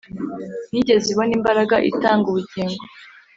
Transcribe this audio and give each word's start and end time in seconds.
ntiyigeze 0.67 1.07
ibona 1.09 1.33
imbaraga 1.39 1.75
itanga 1.91 2.25
ubugingo 2.31 2.83